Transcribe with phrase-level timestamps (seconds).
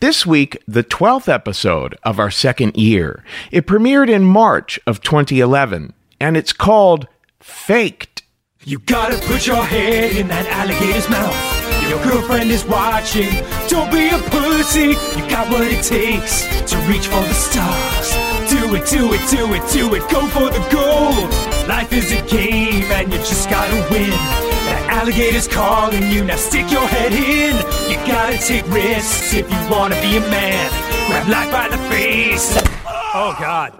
[0.00, 3.24] This week, the 12th episode of our second year.
[3.50, 7.06] It premiered in March of 2011, and it's called
[7.40, 8.22] Faked.
[8.64, 11.62] You gotta put your head in that alligator's mouth.
[11.88, 13.30] Your girlfriend is watching.
[13.68, 14.94] Don't be a pussy.
[15.18, 18.12] You got what it takes to reach for the stars.
[18.48, 20.08] Do it, do it, do it, do it.
[20.10, 21.30] Go for the gold.
[21.68, 24.10] Life is a game and you just gotta win.
[24.10, 26.24] That alligator's calling you.
[26.24, 27.56] Now stick your head in.
[27.92, 30.70] You gotta take risks if you wanna be a man.
[31.08, 32.56] Grab life by the face.
[32.86, 33.78] Oh God.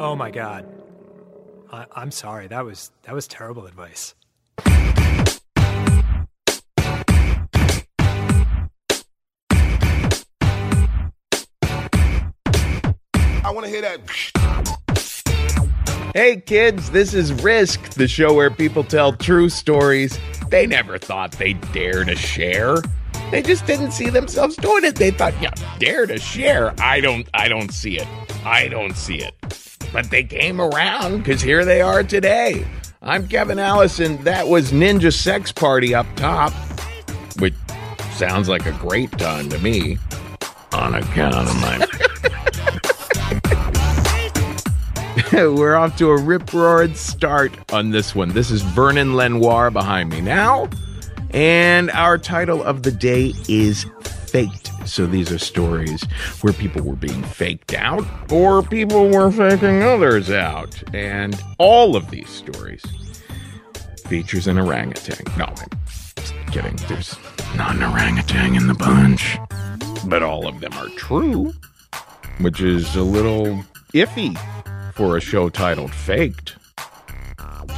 [0.00, 0.66] Oh my God.
[1.70, 2.48] I, I'm sorry.
[2.48, 4.16] That was that was terrible advice.
[13.44, 14.00] I want to hear that.
[16.12, 21.30] Hey, kids, this is Risk, the show where people tell true stories they never thought
[21.32, 22.78] they'd dare to share.
[23.30, 24.96] They just didn't see themselves doing it.
[24.96, 26.74] They thought, yeah, dare to share.
[26.80, 28.08] I don't I don't see it.
[28.44, 29.34] I don't see it.
[29.92, 32.66] But they came around because here they are today.
[33.02, 34.22] I'm Kevin Allison.
[34.24, 36.52] That was Ninja Sex Party up top,
[37.38, 37.54] which
[38.12, 39.98] sounds like a great time to me.
[40.72, 41.86] On account of my.
[45.54, 48.30] We're off to a rip roaring start on this one.
[48.30, 50.68] This is Vernon Lenoir behind me now.
[51.30, 54.70] And our title of the day is Faked.
[54.86, 56.02] So these are stories
[56.40, 60.82] where people were being faked out or people were faking others out.
[60.94, 62.82] And all of these stories
[64.06, 65.24] features an orangutan.
[65.36, 66.76] No, I'm kidding.
[66.88, 67.16] There's
[67.56, 69.38] not an orangutan in the bunch.
[70.06, 71.52] But all of them are true,
[72.40, 74.38] which is a little iffy
[74.94, 76.56] for a show titled Faked.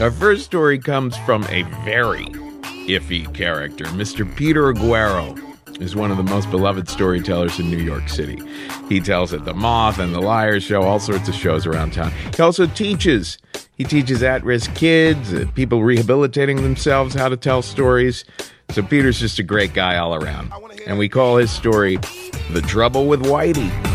[0.00, 2.26] Our first story comes from a very
[2.94, 3.84] iffy character.
[3.86, 4.24] Mr.
[4.36, 5.38] Peter Aguero
[5.80, 8.40] is one of the most beloved storytellers in New York City.
[8.88, 12.12] He tells at the Moth and the Liar Show, all sorts of shows around town.
[12.36, 13.38] He also teaches.
[13.76, 18.24] He teaches at risk kids, uh, people rehabilitating themselves, how to tell stories.
[18.70, 20.52] So Peter's just a great guy all around.
[20.86, 21.96] And we call his story
[22.50, 23.89] The Trouble with Whitey.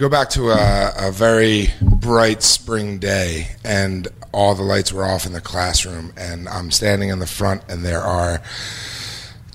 [0.00, 5.26] Go back to a, a very bright spring day, and all the lights were off
[5.26, 8.40] in the classroom, and I'm standing in the front, and there are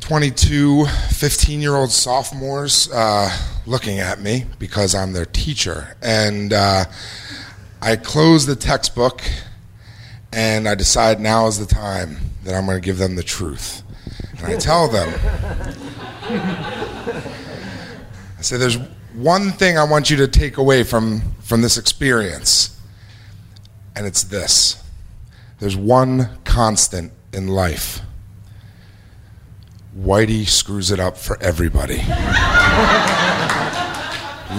[0.02, 5.98] 22 15 year old sophomores uh, looking at me because I'm their teacher.
[6.04, 6.86] And uh,
[7.82, 9.24] I close the textbook
[10.32, 13.82] and I decide now is the time that I'm going to give them the truth.
[14.38, 15.10] And I tell them,
[18.38, 18.78] I say, there's
[19.16, 22.80] one thing I want you to take away from, from this experience,
[23.96, 24.82] and it's this
[25.60, 28.02] there's one constant in life
[29.98, 31.96] Whitey screws it up for everybody.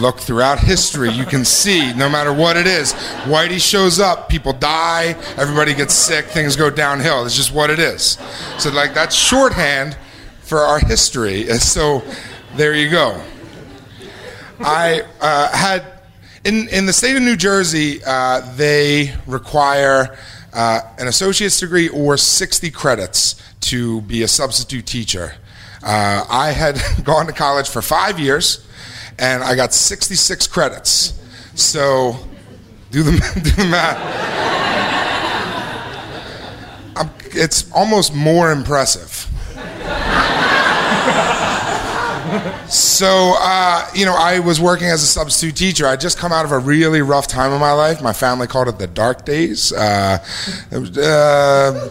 [0.00, 2.94] Look throughout history, you can see no matter what it is,
[3.24, 7.26] Whitey shows up, people die, everybody gets sick, things go downhill.
[7.26, 8.18] It's just what it is.
[8.58, 9.98] So, like, that's shorthand
[10.40, 11.46] for our history.
[11.58, 12.02] So,
[12.56, 13.22] there you go.
[14.60, 15.84] I uh, had,
[16.44, 20.16] in, in the state of New Jersey, uh, they require
[20.52, 25.34] uh, an associate's degree or 60 credits to be a substitute teacher.
[25.82, 28.66] Uh, I had gone to college for five years,
[29.18, 31.20] and I got 66 credits.
[31.54, 32.16] So,
[32.90, 33.12] do the,
[33.42, 34.36] do the math.
[36.96, 39.15] I'm, it's almost more impressive.
[42.68, 45.86] So, uh, you know, I was working as a substitute teacher.
[45.86, 48.02] I'd just come out of a really rough time in my life.
[48.02, 49.72] My family called it the dark days.
[49.72, 50.18] Uh,
[50.72, 51.88] uh,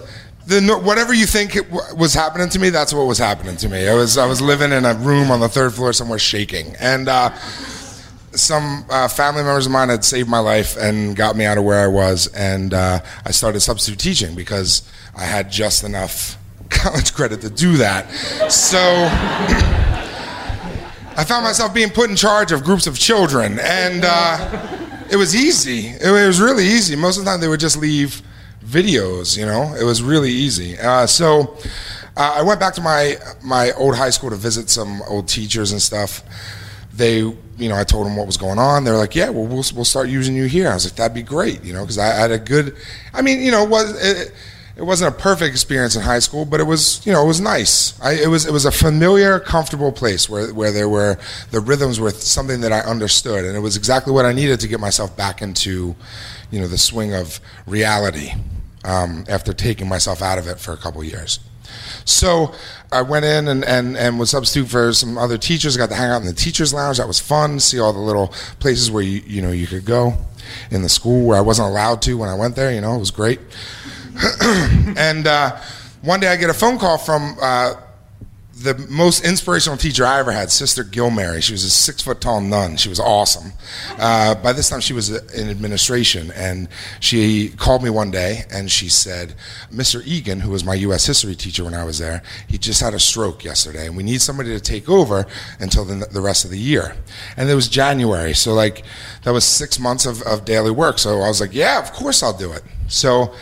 [0.47, 1.57] the, whatever you think
[1.95, 3.87] was happening to me, that's what was happening to me.
[3.87, 7.07] I was I was living in a room on the third floor somewhere shaking, and
[7.07, 7.33] uh,
[8.31, 11.63] some uh, family members of mine had saved my life and got me out of
[11.63, 16.37] where I was, and uh, I started substitute teaching because I had just enough
[16.69, 18.11] college credit to do that.
[18.51, 19.91] So.
[21.17, 24.67] I found myself being put in charge of groups of children, and uh,
[25.09, 25.87] it was easy.
[25.87, 26.95] It was really easy.
[26.97, 28.21] Most of the time, they would just leave
[28.65, 29.37] videos.
[29.37, 30.77] You know, it was really easy.
[30.77, 31.57] Uh, so
[32.17, 35.71] uh, I went back to my my old high school to visit some old teachers
[35.71, 36.21] and stuff.
[36.93, 38.83] They, you know, I told them what was going on.
[38.83, 41.23] They're like, "Yeah, well, we'll we'll start using you here." I was like, "That'd be
[41.23, 42.75] great," you know, because I, I, had a good.
[43.13, 44.33] I mean, you know, was it,
[44.77, 47.39] it wasn't a perfect experience in high school, but it was, you know, it was
[47.39, 47.99] nice.
[48.01, 51.17] I, it was, it was a familiar, comfortable place where, where there were
[51.51, 54.67] the rhythms were something that I understood, and it was exactly what I needed to
[54.67, 55.95] get myself back into,
[56.51, 58.31] you know, the swing of reality
[58.83, 61.39] um, after taking myself out of it for a couple years.
[62.03, 62.53] So
[62.91, 65.77] I went in and, and, and was substitute for some other teachers.
[65.77, 66.97] Got to hang out in the teachers' lounge.
[66.97, 67.59] That was fun.
[67.59, 68.27] See all the little
[68.59, 70.13] places where you you know you could go
[70.69, 72.71] in the school where I wasn't allowed to when I went there.
[72.71, 73.39] You know, it was great.
[74.97, 75.57] and uh,
[76.01, 77.75] one day I get a phone call from uh,
[78.57, 81.43] the most inspirational teacher I ever had, Sister Gilmary.
[81.43, 82.77] She was a six foot tall nun.
[82.77, 83.51] She was awesome.
[83.99, 86.69] Uh, by this time, she was in administration, and
[87.01, 89.35] she called me one day and she said,
[89.73, 90.05] Mr.
[90.05, 91.05] Egan, who was my U.S.
[91.05, 94.21] history teacher when I was there, he just had a stroke yesterday, and we need
[94.21, 95.25] somebody to take over
[95.59, 96.95] until the, the rest of the year.
[97.35, 98.83] And it was January, so like
[99.23, 100.99] that was six months of, of daily work.
[100.99, 102.63] So I was like, yeah, of course I'll do it.
[102.87, 103.35] So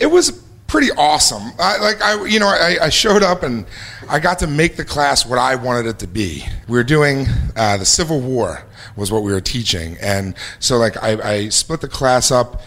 [0.00, 0.30] it was
[0.68, 1.42] pretty awesome.
[1.58, 3.66] I, like I, you know, I, I, showed up and
[4.08, 6.44] I got to make the class what I wanted it to be.
[6.68, 8.64] We were doing uh, the Civil War
[8.94, 12.60] was what we were teaching, and so like I, I split the class up.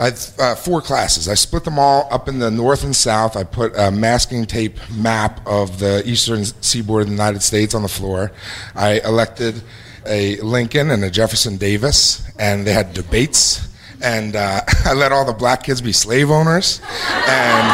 [0.00, 1.28] I had uh, four classes.
[1.28, 3.36] I split them all up in the north and south.
[3.36, 7.82] I put a masking tape map of the eastern seaboard of the United States on
[7.82, 8.30] the floor.
[8.76, 9.60] I elected
[10.06, 13.67] a Lincoln and a Jefferson Davis, and they had debates
[14.00, 16.80] and uh, I let all the black kids be slave owners,
[17.26, 17.66] and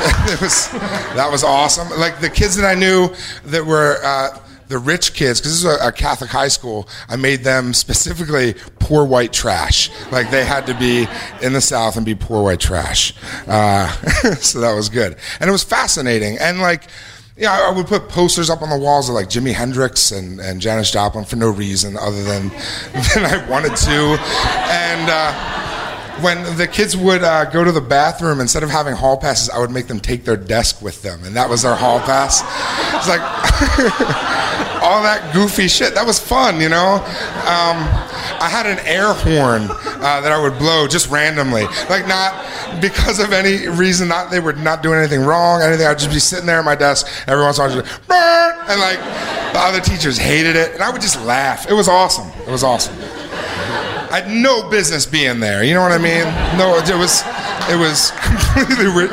[0.30, 1.88] it was that was awesome.
[1.98, 3.10] Like the kids that I knew
[3.46, 3.98] that were.
[4.02, 4.38] Uh,
[4.70, 8.54] the rich kids, because this is a, a, Catholic high school, I made them specifically
[8.78, 9.90] poor white trash.
[10.12, 11.08] Like they had to be
[11.42, 13.12] in the South and be poor white trash.
[13.48, 13.90] Uh,
[14.36, 15.16] so that was good.
[15.40, 16.38] And it was fascinating.
[16.38, 16.84] And like,
[17.40, 20.60] yeah, I would put posters up on the walls of like Jimi Hendrix and, and
[20.60, 22.48] Janis Joplin for no reason other than,
[23.14, 24.18] than I wanted to.
[24.68, 29.16] And uh, when the kids would uh, go to the bathroom, instead of having hall
[29.16, 31.24] passes, I would make them take their desk with them.
[31.24, 32.42] And that was their hall pass.
[32.94, 33.22] It's like
[34.82, 35.94] all that goofy shit.
[35.94, 36.96] That was fun, you know?
[37.48, 38.09] Um,
[38.40, 43.18] I had an air horn uh, that I would blow just randomly, like not because
[43.18, 44.08] of any reason.
[44.08, 45.86] Not they were not doing anything wrong, anything.
[45.86, 48.58] I'd just be sitting there at my desk every once in a while, just Burn!
[48.68, 48.98] and like
[49.52, 51.70] the other teachers hated it, and I would just laugh.
[51.70, 52.28] It was awesome.
[52.46, 52.94] It was awesome.
[54.10, 55.62] I had no business being there.
[55.62, 56.24] You know what I mean?
[56.58, 57.22] No, it was
[57.68, 59.08] it was completely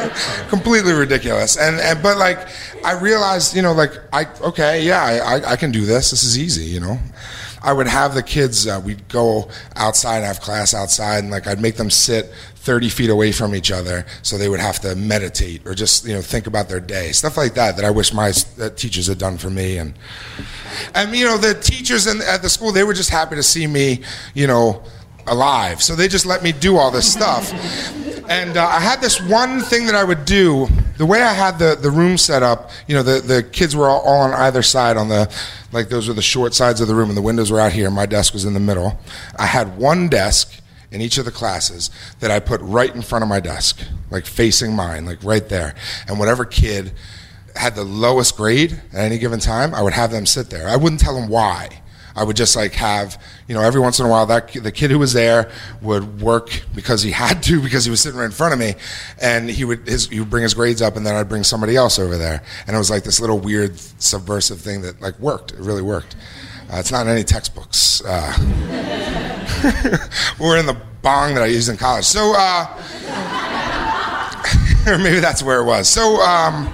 [0.47, 1.57] completely ridiculous.
[1.57, 2.47] And, and but like
[2.83, 6.11] I realized, you know, like I okay, yeah, I, I can do this.
[6.11, 6.97] This is easy, you know.
[7.61, 8.67] I would have the kids.
[8.67, 12.89] Uh, we'd go outside, and have class outside, and like I'd make them sit 30
[12.89, 16.21] feet away from each other, so they would have to meditate or just you know
[16.21, 17.77] think about their day, stuff like that.
[17.77, 19.93] That I wish my uh, teachers had done for me, and
[20.93, 23.67] and you know the teachers in, at the school they were just happy to see
[23.67, 24.83] me, you know
[25.27, 25.81] alive.
[25.83, 27.51] So they just let me do all this stuff.
[28.29, 30.67] And uh, I had this one thing that I would do.
[30.97, 33.87] The way I had the, the room set up, you know, the, the kids were
[33.87, 35.33] all, all on either side on the,
[35.71, 37.89] like those were the short sides of the room, and the windows were out here.
[37.89, 38.99] My desk was in the middle.
[39.39, 43.23] I had one desk in each of the classes that I put right in front
[43.23, 45.75] of my desk, like facing mine, like right there.
[46.07, 46.93] And whatever kid
[47.55, 50.67] had the lowest grade at any given time, I would have them sit there.
[50.67, 51.81] I wouldn't tell them why.
[52.17, 54.89] I would just like have, you know, every once in a while that the kid
[54.89, 55.51] who was there
[55.83, 58.73] would work because he had to because he was sitting right in front of me,
[59.21, 61.75] and he would his he would bring his grades up, and then I'd bring somebody
[61.75, 65.51] else over there, and it was like this little weird subversive thing that like worked.
[65.51, 66.15] It really worked.
[66.73, 68.03] Uh, it's not in any textbooks.
[68.03, 68.33] Uh,
[70.39, 72.03] or in the bong that I used in college.
[72.03, 72.65] So, uh,
[75.01, 75.87] maybe that's where it was.
[75.87, 76.19] So.
[76.21, 76.73] Um,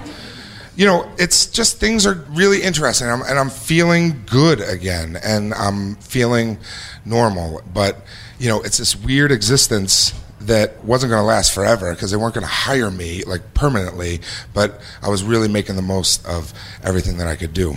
[0.76, 5.54] you know, it's just things are really interesting, I'm, and I'm feeling good again, and
[5.54, 6.58] I'm feeling
[7.04, 7.62] normal.
[7.72, 8.04] But
[8.38, 12.34] you know, it's this weird existence that wasn't going to last forever because they weren't
[12.34, 14.20] going to hire me like permanently.
[14.52, 16.52] But I was really making the most of
[16.82, 17.76] everything that I could do.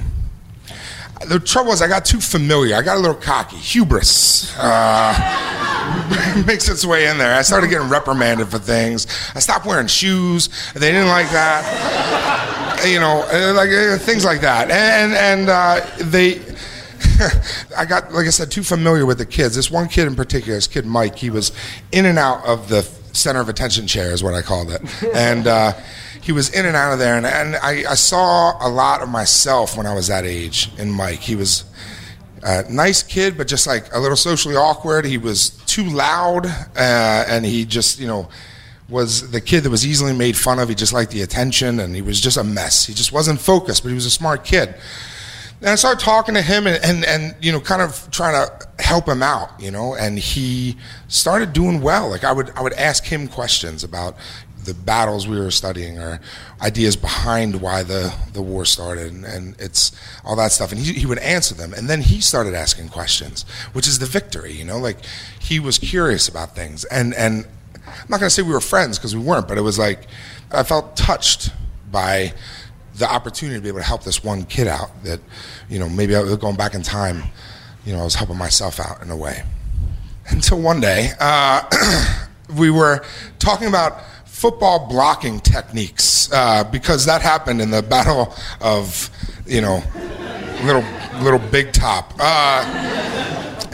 [1.25, 2.75] The trouble is, I got too familiar.
[2.75, 4.55] I got a little cocky, hubris.
[4.57, 7.35] Uh, makes its way in there.
[7.35, 9.07] I started getting reprimanded for things.
[9.35, 10.49] I stopped wearing shoes.
[10.73, 12.83] They didn't like that.
[12.87, 14.69] You know, uh, like uh, things like that.
[14.69, 16.41] And and uh, they.
[17.77, 19.55] I got, like I said, too familiar with the kids.
[19.55, 21.51] This one kid in particular, this kid Mike, he was
[21.91, 22.83] in and out of the
[23.13, 24.81] center of attention chair, is what I called it.
[25.15, 25.73] And uh,
[26.27, 29.07] he was in and out of there, and, and I, I, saw a lot of
[29.07, 31.19] myself when I was that age in Mike.
[31.19, 31.63] He was
[32.43, 35.05] a nice kid, but just like a little socially awkward.
[35.05, 38.27] He was too loud, uh, and he just, you know,
[38.89, 40.67] was the kid that was easily made fun of.
[40.67, 42.85] He just liked the attention, and he was just a mess.
[42.85, 44.75] He just wasn't focused, but he was a smart kid.
[45.61, 48.83] And I started talking to him and, and, and, you know, kind of trying to
[48.83, 52.09] help him out, you know, and he started doing well.
[52.09, 54.15] Like I would, I would ask him questions about,
[54.63, 56.19] the battles we were studying or
[56.61, 59.91] ideas behind why the, the war started and, and it's
[60.25, 60.71] all that stuff.
[60.71, 61.73] And he, he would answer them.
[61.73, 64.77] And then he started asking questions which is the victory you know?
[64.77, 64.97] Like
[65.39, 66.83] he was curious about things.
[66.85, 67.45] And and
[67.87, 70.07] i'm not going to say we were friends because we weren't but it was like
[70.51, 71.51] i felt touched
[71.89, 72.33] by
[72.97, 75.19] the opportunity to be able to help this one kid out that
[75.69, 77.23] you know maybe I going back in time
[77.85, 79.43] you know i was helping myself out in a way.
[80.29, 81.63] Until one day uh,
[82.57, 83.05] we were
[83.39, 84.01] talking about
[84.37, 89.09] football blocking techniques uh, because that happened in the battle of
[89.47, 89.81] you know
[90.63, 90.83] little
[91.23, 92.13] little big top.
[92.19, 92.63] Uh,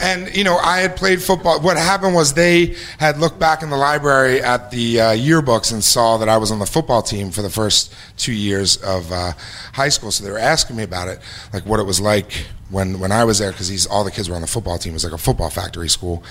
[0.00, 1.60] and you know i had played football.
[1.60, 5.84] What happened was they had looked back in the library at the uh, yearbooks and
[5.84, 9.32] saw that i was on the football team for the first two years of uh,
[9.74, 10.10] high school.
[10.10, 11.20] So they were asking me about it
[11.52, 14.34] like what it was like when, when i was there because all the kids were
[14.34, 16.22] on the football team it was like a football factory school.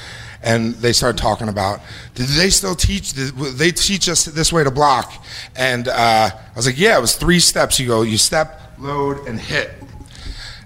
[0.42, 1.80] And they started talking about
[2.16, 5.12] did they still teach they teach us this way to block?
[5.56, 7.80] And uh, i was like yeah it was three steps.
[7.80, 9.72] You go you step load and hit.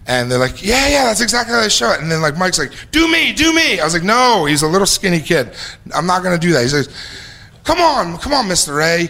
[0.07, 2.01] And they're like yeah yeah that's exactly how they show it.
[2.01, 3.79] And then like mike's like do me do me.
[3.79, 5.51] I was like no he's a little skinny kid.
[5.93, 6.63] I'm not to do that.
[6.63, 6.89] He says
[7.63, 9.10] come on come on mr a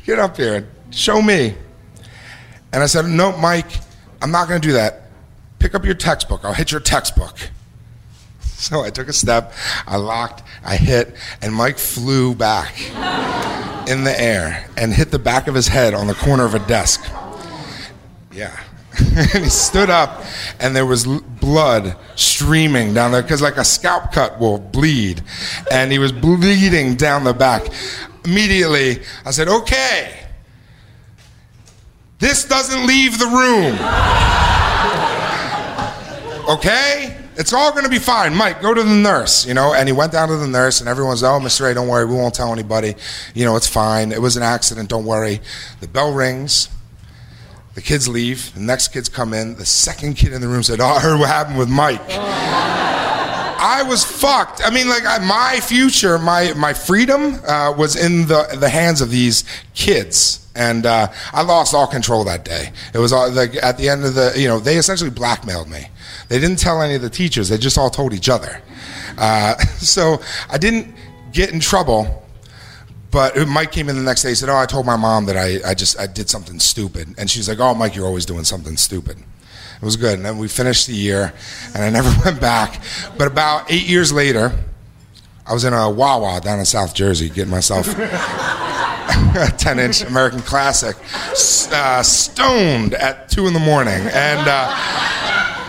[0.06, 1.54] get up here and show me.
[2.72, 3.70] And i said no mike
[4.20, 5.07] i'm not to do that
[5.58, 7.50] pick up your textbook i'll hit your textbook
[8.58, 9.52] so I took a step,
[9.86, 12.76] I locked, I hit, and Mike flew back
[13.88, 16.58] in the air and hit the back of his head on the corner of a
[16.58, 17.08] desk.
[18.32, 18.58] Yeah.
[19.16, 20.24] and he stood up,
[20.58, 25.22] and there was blood streaming down there because, like a scalp cut will bleed,
[25.70, 27.68] and he was bleeding down the back.
[28.24, 30.18] Immediately, I said, "Okay,
[32.18, 34.57] this doesn't leave the room.
[36.48, 38.34] Okay." it's all going to be fine.
[38.34, 39.72] Mike, go to the nurse, you know.
[39.72, 41.70] And he went down to the nurse, and everyone's, oh, Mr.
[41.70, 42.96] A, don't worry, we won't tell anybody.
[43.32, 44.10] You know, it's fine.
[44.10, 45.40] It was an accident, don't worry.
[45.80, 46.68] The bell rings.
[47.74, 48.52] The kids leave.
[48.54, 49.54] The next kids come in.
[49.54, 52.02] The second kid in the room said, oh, I heard what happened with Mike.
[53.60, 54.60] I was fucked.
[54.64, 59.00] I mean, like I, my future, my my freedom uh, was in the the hands
[59.00, 59.42] of these
[59.74, 62.70] kids, and uh, I lost all control that day.
[62.94, 65.88] It was all, like at the end of the, you know, they essentially blackmailed me.
[66.28, 68.62] They didn't tell any of the teachers, they just all told each other.
[69.16, 70.20] Uh, so
[70.50, 70.94] I didn't
[71.32, 72.24] get in trouble.
[73.10, 74.28] But Mike came in the next day.
[74.28, 77.14] He said, "Oh, I told my mom that I, I just I did something stupid,"
[77.16, 79.16] and she's like, "Oh, Mike, you're always doing something stupid."
[79.80, 80.14] It was good.
[80.14, 81.32] And then we finished the year,
[81.74, 82.82] and I never went back.
[83.16, 84.52] But about eight years later,
[85.46, 90.40] I was in a Wawa down in South Jersey getting myself a 10 inch American
[90.40, 90.94] Classic
[91.72, 93.94] uh, stoned at 2 in the morning.
[93.94, 94.74] And uh,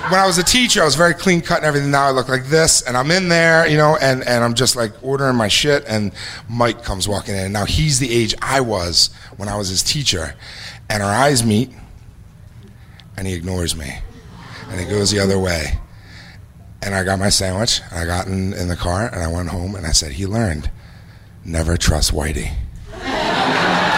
[0.09, 1.91] when I was a teacher, I was very clean cut and everything.
[1.91, 4.75] Now I look like this, and I'm in there, you know, and, and I'm just
[4.75, 6.11] like ordering my shit, and
[6.49, 7.51] Mike comes walking in.
[7.51, 10.35] Now he's the age I was when I was his teacher.
[10.89, 11.69] And our eyes meet,
[13.17, 13.99] and he ignores me,
[14.69, 15.79] and he goes the other way.
[16.81, 19.75] And I got my sandwich, I got in, in the car, and I went home,
[19.75, 20.71] and I said, He learned
[21.43, 22.53] never trust Whitey.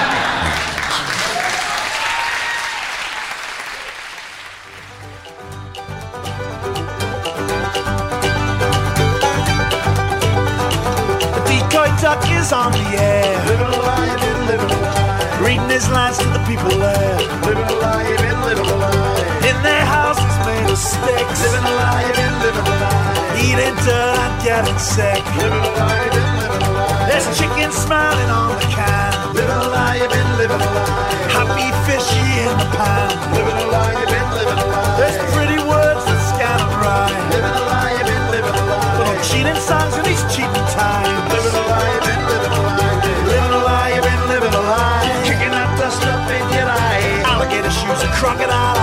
[25.01, 25.23] sick.
[25.41, 27.05] Living a lie, you've been living a lie.
[27.09, 29.11] There's chicken smiling on the can.
[29.37, 31.09] Living a lie, you've been living a lie.
[31.37, 33.09] Happy fishy in the pan.
[33.35, 34.93] Living a lie, you've been living a lie.
[34.99, 37.23] There's pretty words that scan and rhyme.
[37.33, 38.97] Living a lie, you've been living a lie.
[38.99, 41.25] Little cheating songs in these cheating times.
[41.33, 42.89] Living a lie, you've been living a lie.
[43.31, 45.05] Living a lie, you've been living a lie.
[45.27, 47.25] Kicking that dust up in your eye.
[47.31, 48.80] Alligator shoes and crocodile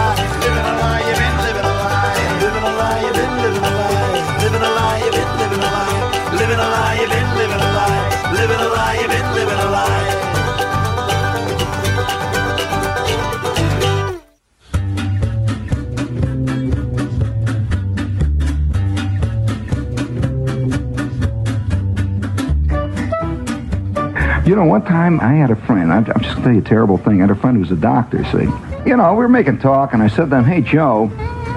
[24.58, 26.64] know, one time I had a friend, I'm I'm just going to tell you a
[26.64, 27.18] terrible thing.
[27.18, 28.48] I had a friend who was a doctor, see.
[28.88, 31.10] You know, we were making talk, and I said to him, Hey, Joe,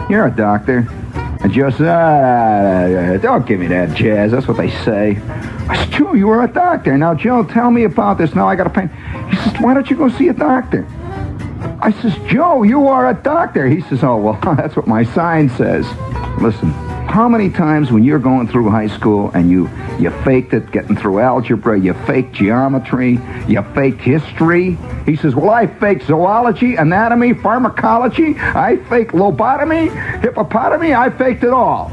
[0.10, 0.88] you're a doctor.
[1.42, 4.32] And Joe said, ah, Don't give me that jazz.
[4.32, 5.18] That's what they say.
[5.68, 6.98] I said, Joe, you were a doctor.
[6.98, 8.36] Now, Joe, tell me about this.
[8.36, 8.90] Now I got a pain.
[9.30, 10.88] He says, Why don't you go see a doctor?
[11.82, 13.68] I says, Joe, you are a doctor.
[13.68, 15.86] He says, Oh, well, that's what my sign says.
[16.40, 16.72] Listen,
[17.08, 20.96] how many times when you're going through high school and you, you faked it getting
[20.96, 24.78] through algebra, you faked geometry, you faked history?
[25.06, 29.90] He says, Well, I faked zoology, anatomy, pharmacology, I faked lobotomy,
[30.22, 31.92] hippopotamy, I faked it all.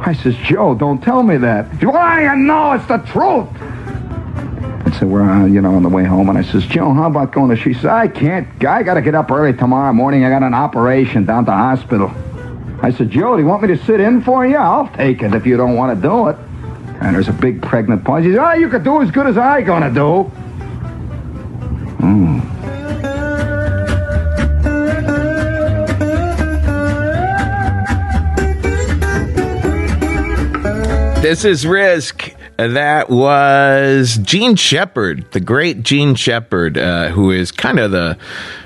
[0.00, 1.70] I says, Joe, don't tell me that.
[1.72, 3.48] Says, Well, I know it's the truth.
[4.86, 7.06] I said, we're, uh, you know, on the way home, and I says, Joe, how
[7.06, 7.56] about going to...
[7.56, 8.48] She says, I can't.
[8.64, 10.24] I got to get up early tomorrow morning.
[10.24, 12.12] I got an operation down to hospital.
[12.82, 14.56] I said, Joe, do you want me to sit in for you?
[14.56, 16.36] I'll take it if you don't want to do it.
[17.02, 18.24] And there's a big pregnant pause.
[18.24, 20.24] He said, oh, you could do as good as I gonna do.
[22.00, 22.40] Hmm.
[31.20, 32.34] This is Risk.
[32.56, 38.18] That was Jean Shepherd, the great Jean Shepherd, uh, who is kind of the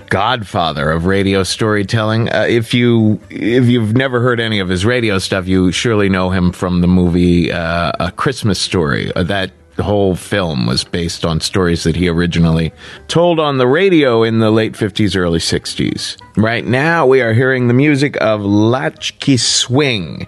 [0.08, 2.28] godfather of radio storytelling.
[2.30, 6.30] Uh, if you if you've never heard any of his radio stuff, you surely know
[6.30, 9.12] him from the movie uh, A Christmas Story.
[9.14, 12.72] Uh, that whole film was based on stories that he originally
[13.08, 16.16] told on the radio in the late 50s, early 60s.
[16.36, 20.26] Right now, we are hearing the music of Latchkey Swing.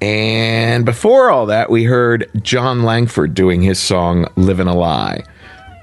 [0.00, 5.24] And before all that, we heard Jon Langford doing his song Livin' a Lie.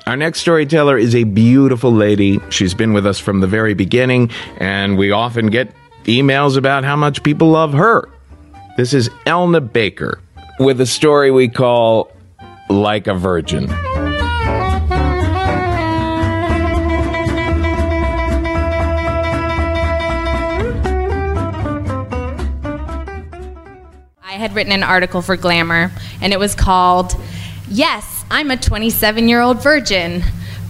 [0.07, 2.39] Our next storyteller is a beautiful lady.
[2.49, 5.71] She's been with us from the very beginning, and we often get
[6.05, 8.09] emails about how much people love her.
[8.77, 10.19] This is Elna Baker
[10.59, 12.11] with a story we call
[12.69, 13.69] Like a Virgin.
[24.23, 27.13] I had written an article for Glamour, and it was called
[27.69, 30.23] Yes, I'm a 27 year old virgin.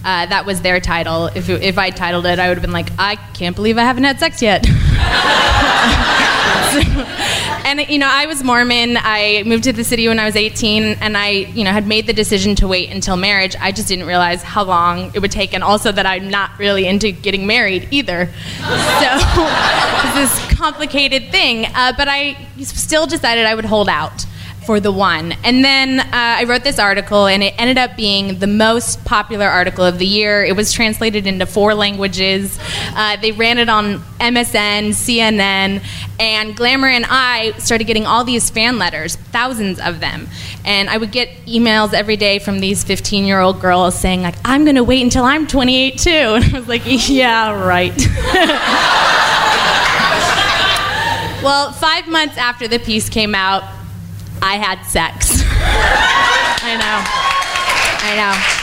[0.04, 1.26] Uh, that was their title.
[1.26, 4.02] If, if I titled it, I would have been like, I can't believe I haven't
[4.02, 4.66] had sex yet.
[7.64, 8.96] and you know, I was Mormon.
[8.98, 12.08] I moved to the city when I was 18, and I, you know, had made
[12.08, 13.54] the decision to wait until marriage.
[13.60, 16.88] I just didn't realize how long it would take, and also that I'm not really
[16.88, 18.26] into getting married either.
[18.26, 21.66] So it's this complicated thing.
[21.76, 24.26] Uh, but I still decided I would hold out
[24.64, 25.32] for the one.
[25.44, 29.46] And then uh, I wrote this article, and it ended up being the most popular
[29.46, 30.44] article of the year.
[30.44, 32.58] It was translated into four languages.
[32.94, 35.84] Uh, they ran it on MSN, CNN,
[36.20, 40.28] and Glamour and I started getting all these fan letters, thousands of them.
[40.64, 44.36] And I would get emails every day from these 15 year old girls saying, like,
[44.44, 46.10] I'm going to wait until I'm 28 too.
[46.42, 47.92] And I was like, yeah, right.
[51.42, 53.64] Well, five months after the piece came out,
[54.42, 55.42] I had sex.
[56.64, 56.98] I know.
[58.04, 58.62] I know.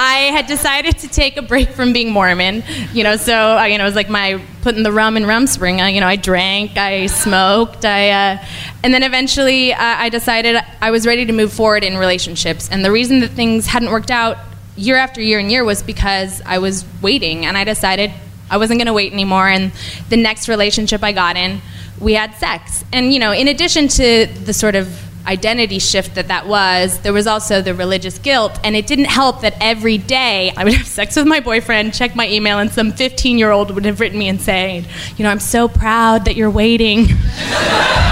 [0.00, 3.16] I had decided to take a break from being Mormon, you know.
[3.16, 5.84] So uh, you know, it was like my putting the rum in Rumspringa.
[5.84, 8.44] Uh, you know, I drank, I smoked, I, uh,
[8.84, 12.68] and then eventually uh, I decided I was ready to move forward in relationships.
[12.70, 14.38] And the reason that things hadn't worked out
[14.76, 18.12] year after year and year was because I was waiting, and I decided
[18.50, 19.48] I wasn't going to wait anymore.
[19.48, 19.72] And
[20.08, 21.60] the next relationship I got in,
[22.00, 22.84] we had sex.
[22.92, 27.12] And you know, in addition to the sort of identity shift that that was, there
[27.12, 28.58] was also the religious guilt.
[28.64, 32.16] And it didn't help that every day I would have sex with my boyfriend, check
[32.16, 35.30] my email, and some 15 year old would have written me and saying, You know,
[35.30, 37.06] I'm so proud that you're waiting.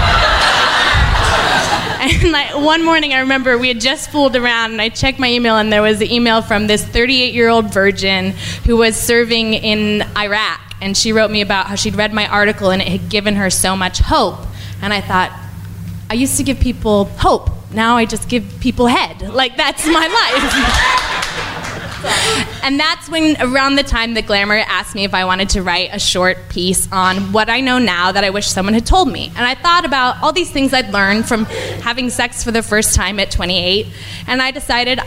[2.21, 5.29] and like one morning I remember we had just fooled around and I checked my
[5.29, 8.31] email and there was an email from this 38 year old virgin
[8.65, 12.69] who was serving in Iraq and she wrote me about how she'd read my article
[12.71, 14.39] and it had given her so much hope
[14.81, 15.37] and I thought
[16.09, 17.49] I used to give people hope.
[17.73, 19.21] Now I just give people head.
[19.21, 20.96] Like, that's my life.
[22.63, 25.89] And that's when, around the time that Glamour asked me if I wanted to write
[25.93, 29.31] a short piece on what I know now that I wish someone had told me.
[29.35, 32.95] And I thought about all these things I'd learned from having sex for the first
[32.95, 33.87] time at 28.
[34.27, 34.99] And I decided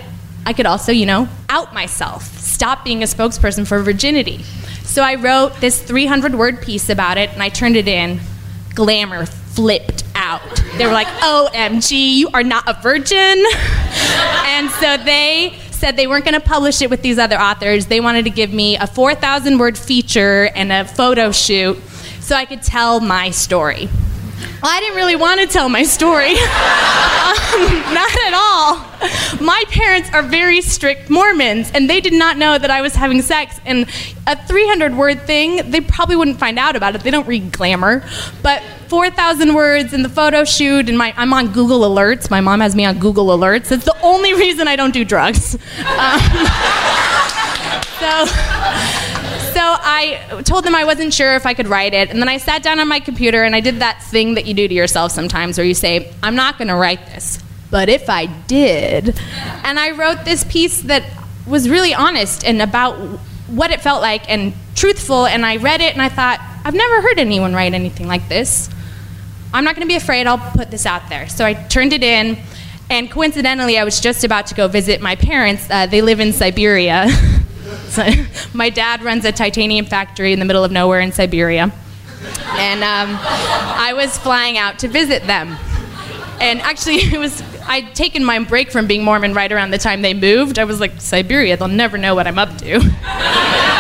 [0.47, 4.43] I could also, you know, out myself, stop being a spokesperson for virginity.
[4.85, 8.21] So I wrote this 300 word piece about it and I turned it in.
[8.75, 10.43] Glamour flipped out.
[10.77, 13.17] They were like, OMG, you are not a virgin.
[14.47, 17.87] and so they said they weren't going to publish it with these other authors.
[17.87, 21.83] They wanted to give me a 4,000 word feature and a photo shoot
[22.21, 23.89] so I could tell my story.
[24.63, 26.31] I didn't really want to tell my story.
[26.33, 26.37] um,
[27.95, 28.91] not at all.
[29.45, 33.23] My parents are very strict Mormons, and they did not know that I was having
[33.23, 33.59] sex.
[33.65, 33.89] And
[34.27, 37.03] a 300 word thing, they probably wouldn't find out about it.
[37.03, 38.05] They don't read glamour.
[38.43, 42.31] But 4,000 words in the photo shoot, and my, I'm on Google Alerts.
[42.31, 43.73] My mom has me on Google Alerts.
[43.73, 45.57] It's the only reason I don't do drugs.
[46.01, 46.21] Um,
[48.01, 49.00] so,
[49.61, 52.39] so I told them I wasn't sure if I could write it, and then I
[52.39, 55.13] sat down on my computer and I did that thing that you do to yourself
[55.13, 57.39] sometimes where you say, I'm not going to write this,
[57.71, 59.21] but if I did.
[59.63, 61.05] And I wrote this piece that
[61.47, 62.95] was really honest and about
[63.49, 67.03] what it felt like and truthful, and I read it and I thought, I've never
[67.03, 68.71] heard anyone write anything like this.
[69.53, 71.29] I'm not going to be afraid, I'll put this out there.
[71.29, 72.39] So I turned it in,
[72.89, 75.69] and coincidentally, I was just about to go visit my parents.
[75.69, 77.09] Uh, they live in Siberia.
[78.55, 81.73] my dad runs a titanium factory in the middle of nowhere in Siberia.
[82.53, 85.57] And um, I was flying out to visit them.
[86.41, 90.03] And actually, it was I'd taken my break from being Mormon right around the time
[90.03, 90.59] they moved.
[90.59, 92.81] I was like, Siberia, they'll never know what I'm up to.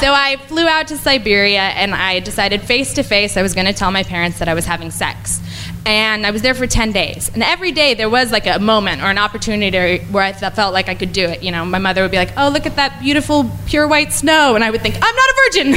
[0.00, 3.64] So I flew out to Siberia and I decided face to face I was going
[3.64, 5.40] to tell my parents that I was having sex.
[5.86, 7.30] And I was there for 10 days.
[7.32, 10.88] And every day there was like a moment or an opportunity where I felt like
[10.88, 11.44] I could do it.
[11.44, 14.56] You know, my mother would be like, oh, look at that beautiful pure white snow.
[14.56, 15.70] And I would think, I'm not a virgin.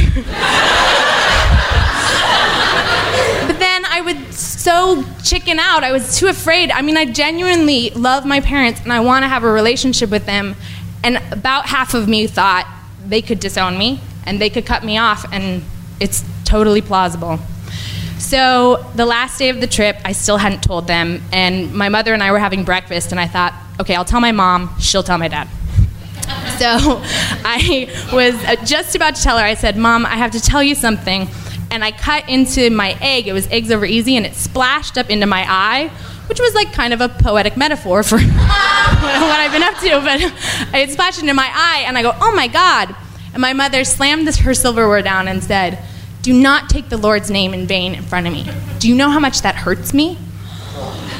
[3.46, 5.84] but then I would so chicken out.
[5.84, 6.72] I was too afraid.
[6.72, 10.26] I mean, I genuinely love my parents and I want to have a relationship with
[10.26, 10.56] them.
[11.04, 12.66] And about half of me thought
[13.06, 15.62] they could disown me and they could cut me off, and
[15.98, 17.38] it's totally plausible.
[18.20, 22.12] So the last day of the trip, I still hadn't told them, and my mother
[22.12, 25.16] and I were having breakfast, and I thought, okay, I'll tell my mom, she'll tell
[25.16, 25.48] my dad.
[26.58, 26.66] So
[27.44, 30.62] I was uh, just about to tell her, I said, Mom, I have to tell
[30.62, 31.28] you something.
[31.70, 35.08] And I cut into my egg, it was eggs over easy, and it splashed up
[35.08, 35.90] into my eye,
[36.28, 40.00] which was like kind of a poetic metaphor for what I've been up to.
[40.04, 42.94] But it splashed into my eye, and I go, oh my God.
[43.32, 45.82] And my mother slammed this, her silverware down and said,
[46.22, 48.46] Do not take the Lord's name in vain in front of me.
[48.78, 50.18] Do you know how much that hurts me?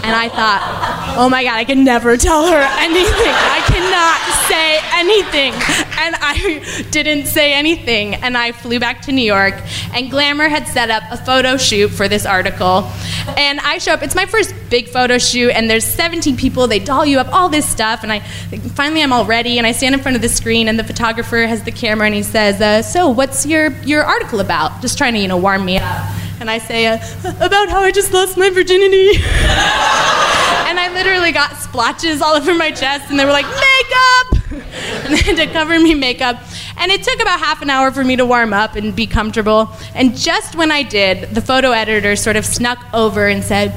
[0.03, 3.35] And I thought, oh my God, I can never tell her anything.
[3.37, 5.53] I cannot say anything.
[5.99, 8.15] And I didn't say anything.
[8.15, 9.55] And I flew back to New York.
[9.95, 12.91] And Glamour had set up a photo shoot for this article.
[13.37, 16.67] And I show up, it's my first big photo shoot, and there's 17 people.
[16.67, 18.03] They doll you up, all this stuff.
[18.03, 20.79] And I finally I'm all ready, and I stand in front of the screen, and
[20.79, 24.81] the photographer has the camera, and he says, uh, So, what's your, your article about?
[24.81, 26.11] Just trying to, you know, warm me up
[26.41, 26.99] and I say, uh,
[27.41, 29.11] about how I just lost my virginity.
[29.17, 34.41] and I literally got splotches all over my chest, and they were like, makeup!
[34.51, 36.41] and they had to cover me makeup.
[36.77, 39.71] And it took about half an hour for me to warm up and be comfortable.
[39.95, 43.73] And just when I did, the photo editor sort of snuck over and said,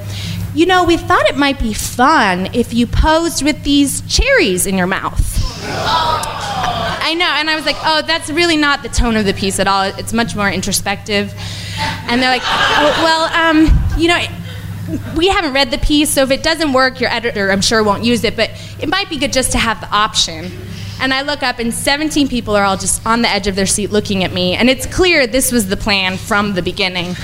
[0.55, 4.77] you know, we thought it might be fun if you posed with these cherries in
[4.77, 5.39] your mouth.
[7.05, 9.59] I know, and I was like, oh, that's really not the tone of the piece
[9.59, 9.83] at all.
[9.83, 11.33] It's much more introspective.
[11.77, 14.23] And they're like, oh, well, um, you know,
[15.15, 18.03] we haven't read the piece, so if it doesn't work, your editor, I'm sure, won't
[18.03, 20.51] use it, but it might be good just to have the option.
[21.01, 23.65] And I look up, and 17 people are all just on the edge of their
[23.65, 27.15] seat looking at me, and it's clear this was the plan from the beginning.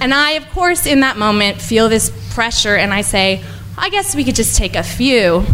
[0.00, 3.42] And I, of course, in that moment, feel this pressure, and I say,
[3.76, 5.44] I guess we could just take a few.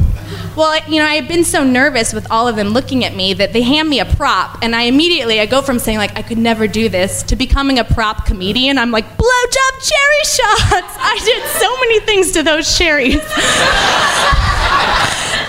[0.56, 3.34] Well, you know, I had been so nervous with all of them looking at me
[3.34, 6.22] that they hand me a prop, and I immediately I go from saying like I
[6.22, 8.78] could never do this to becoming a prop comedian.
[8.78, 10.96] I'm like blowjob cherry shots.
[10.98, 13.14] I did so many things to those cherries.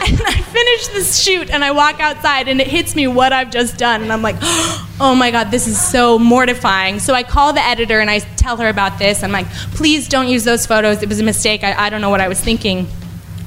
[0.08, 3.50] and I finish this shoot and I walk outside and it hits me what I've
[3.50, 4.36] just done and I'm like,
[5.00, 7.00] oh my god, this is so mortifying.
[7.00, 9.24] So I call the editor and I tell her about this.
[9.24, 11.02] I'm like, please don't use those photos.
[11.02, 11.64] It was a mistake.
[11.64, 12.88] I, I don't know what I was thinking.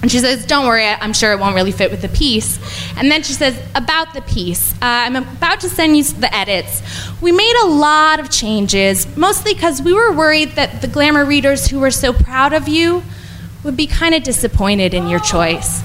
[0.00, 2.58] And she says, Don't worry, I'm sure it won't really fit with the piece.
[2.96, 6.82] And then she says, About the piece, uh, I'm about to send you the edits.
[7.20, 11.66] We made a lot of changes, mostly because we were worried that the glamour readers
[11.66, 13.02] who were so proud of you
[13.64, 15.82] would be kind of disappointed in your choice.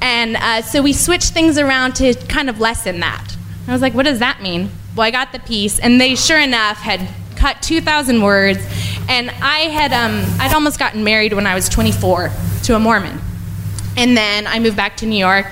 [0.00, 3.36] And uh, so we switched things around to kind of lessen that.
[3.68, 4.70] I was like, What does that mean?
[4.96, 8.60] Well, I got the piece, and they sure enough had cut 2,000 words,
[9.06, 12.30] and I had um, I'd almost gotten married when I was 24
[12.62, 13.20] to a Mormon.
[13.96, 15.46] And then I moved back to New York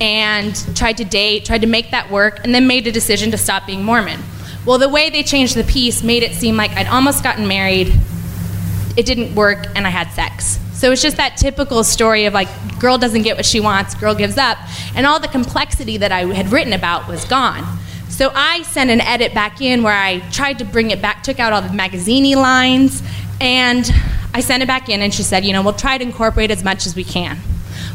[0.00, 3.38] and tried to date, tried to make that work, and then made a decision to
[3.38, 4.20] stop being Mormon.
[4.66, 7.92] Well, the way they changed the piece made it seem like I'd almost gotten married,
[8.96, 10.58] it didn't work, and I had sex.
[10.72, 14.14] So it's just that typical story of like, girl doesn't get what she wants, girl
[14.14, 14.58] gives up,
[14.94, 17.78] and all the complexity that I had written about was gone.
[18.08, 21.38] So I sent an edit back in where I tried to bring it back, took
[21.38, 23.02] out all the magazine lines,
[23.40, 23.90] and
[24.32, 26.64] I sent it back in, and she said, you know, we'll try to incorporate as
[26.64, 27.38] much as we can.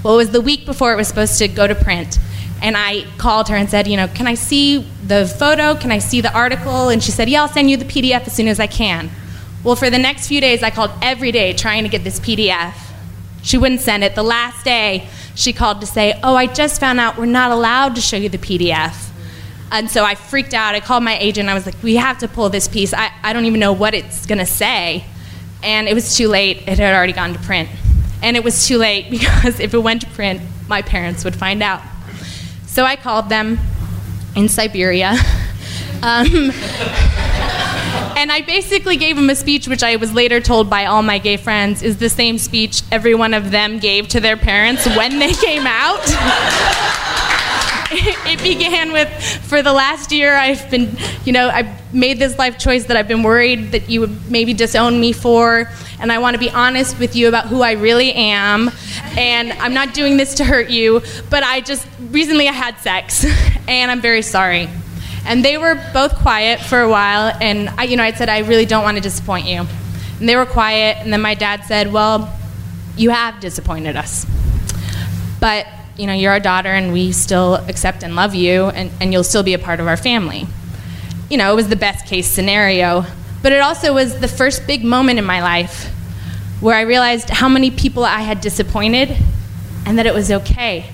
[0.06, 2.20] Well, it was the week before it was supposed to go to print.
[2.62, 5.74] And I called her and said, you know, can I see the photo?
[5.74, 6.90] Can I see the article?
[6.90, 9.10] And she said, yeah, I'll send you the PDF as soon as I can.
[9.64, 12.76] Well, for the next few days, I called every day trying to get this PDF.
[13.42, 14.14] She wouldn't send it.
[14.14, 17.96] The last day, she called to say, oh, I just found out we're not allowed
[17.96, 19.10] to show you the PDF.
[19.72, 20.76] And so I freaked out.
[20.76, 21.50] I called my agent.
[21.50, 22.94] I was like, we have to pull this piece.
[22.94, 25.04] I, I don't even know what it's going to say.
[25.64, 26.58] And it was too late.
[26.68, 27.70] It had already gone to print.
[28.26, 31.64] And it was too late because if it went to print, my parents would find
[31.64, 31.82] out.
[32.66, 33.60] So I called them
[34.36, 35.16] in Siberia.
[36.04, 36.28] Um,
[38.16, 41.18] and I basically gave them a speech, which I was later told by all my
[41.18, 45.18] gay friends is the same speech every one of them gave to their parents when
[45.18, 47.15] they came out.
[47.92, 49.10] it began with
[49.44, 53.08] for the last year i've been you know i've made this life choice that i've
[53.08, 55.70] been worried that you would maybe disown me for
[56.00, 58.72] and i want to be honest with you about who i really am
[59.18, 63.26] and i'm not doing this to hurt you but i just recently i had sex
[63.68, 64.70] and i'm very sorry.
[65.28, 68.40] And they were both quiet for a while and i you know i said i
[68.40, 69.66] really don't want to disappoint you.
[70.20, 72.34] And they were quiet and then my dad said well
[72.98, 74.26] you have disappointed us.
[75.40, 79.14] But you know, you're our daughter and we still accept and love you and, and
[79.14, 80.48] you'll still be a part of our family.
[81.30, 83.06] You know, it was the best case scenario,
[83.42, 85.92] but it also was the first big moment in my life
[86.60, 89.16] where I realized how many people I had disappointed
[89.86, 90.90] and that it was okay.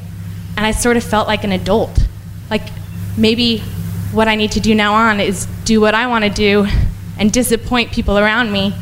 [0.58, 2.08] And I sort of felt like an adult.
[2.50, 2.68] Like
[3.18, 3.60] maybe
[4.12, 6.68] what I need to do now on is do what I want to do
[7.18, 8.74] and disappoint people around me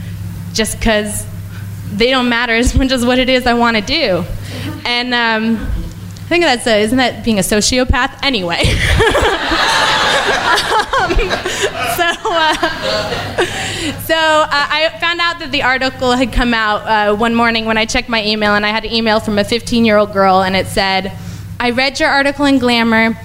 [0.54, 1.26] just because
[1.92, 4.26] they don't matter as much as what it is I want to do.
[4.86, 5.70] And um,
[6.30, 8.20] think that's a, isn't that being a sociopath?
[8.22, 8.60] Anyway.
[11.00, 11.12] um,
[11.98, 12.54] so, uh,
[14.06, 17.78] so uh, I found out that the article had come out uh, one morning when
[17.78, 20.44] I checked my email, and I had an email from a 15 year old girl,
[20.44, 21.12] and it said,
[21.60, 23.18] I read your article in Glamour.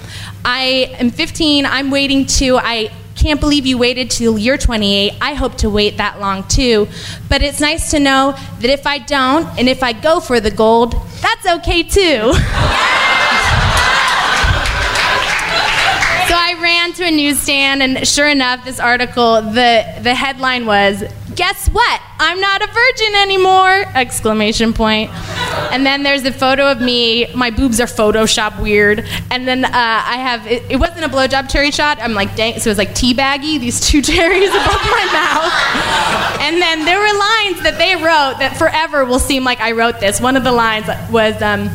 [0.43, 1.67] I am 15.
[1.67, 2.57] I'm waiting to.
[2.57, 2.91] I
[3.25, 5.13] can't believe you waited till you're 28.
[5.19, 6.87] I hope to wait that long too.
[7.27, 10.51] But it's nice to know that if I don't, and if I go for the
[10.51, 12.33] gold, that's okay too.
[16.65, 21.03] ran to a newsstand, and sure enough, this article, the, the headline was,
[21.35, 22.01] Guess what?
[22.17, 23.85] I'm not a virgin anymore!
[23.93, 25.11] Exclamation point.
[25.71, 27.27] And then there's a photo of me.
[27.35, 29.05] My boobs are Photoshop weird.
[29.29, 31.99] And then uh, I have, it, it, wasn't a blowjob cherry shot.
[32.01, 36.41] I'm like, dang, so it was like teabaggy, these two cherries above my mouth.
[36.41, 39.99] And then there were lines that they wrote that forever will seem like I wrote
[39.99, 40.19] this.
[40.21, 41.69] One of the lines was, um,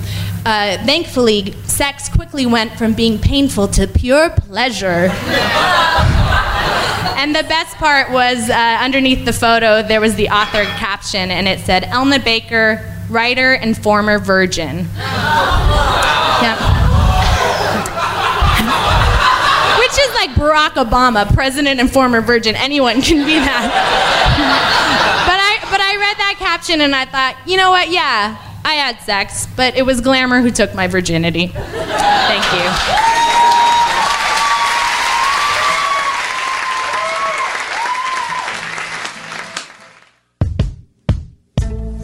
[0.46, 4.86] uh, thankfully, sex quickly went from being painful to pure pleasure.
[7.16, 11.46] and the best part was uh, underneath the photo, there was the authored caption, and
[11.46, 14.88] it said, Elna Baker, writer and former virgin.
[16.40, 16.56] Yep.
[19.78, 22.56] Which is like Barack Obama, president and former virgin.
[22.56, 23.68] Anyone can be that.
[25.28, 27.90] but I but I read that caption and I thought, you know what?
[27.90, 31.48] Yeah, I had sex, but it was glamour who took my virginity.
[31.48, 33.10] Thank you.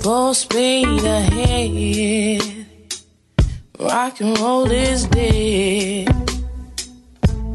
[0.01, 2.67] Full speed ahead.
[3.79, 6.07] Rock and roll is dead.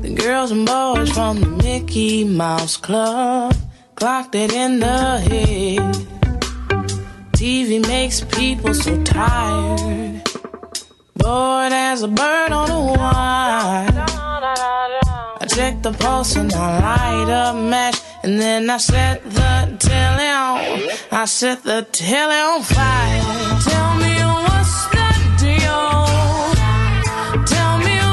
[0.02, 3.56] The girls and boys from the Mickey Mouse Club
[3.96, 6.11] clocked it in the head.
[7.42, 10.22] TV makes people so tired.
[11.16, 14.06] Bored as a bird on a wire.
[15.42, 18.00] I check the pulse and I light a match.
[18.22, 20.60] And then I set the telly on.
[21.12, 23.22] I set the telly on fire.
[23.70, 24.14] Tell me
[24.46, 25.10] what's the
[25.42, 25.98] deal?
[27.48, 28.11] Tell me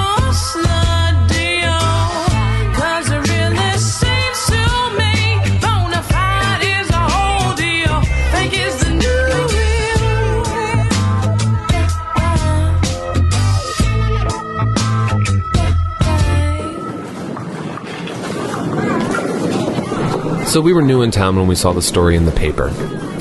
[20.49, 22.71] So we were new in town when we saw the story in the paper.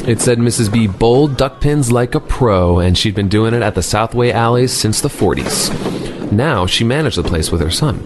[0.07, 0.71] It said Mrs.
[0.71, 4.31] B bowled duck pins like a pro, and she'd been doing it at the Southway
[4.31, 6.31] alleys since the 40s.
[6.31, 8.01] Now she managed the place with her son.